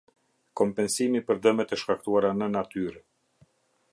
Kompensimi 0.61 1.21
për 1.27 1.41
dëmet 1.43 1.75
e 1.77 1.79
shkaktuara 1.83 2.33
në 2.39 2.51
natyrë. 2.57 3.05